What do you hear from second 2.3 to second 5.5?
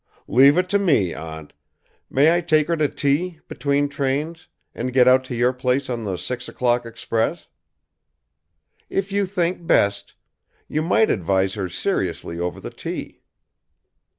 I take her to tea, between trains, and get out to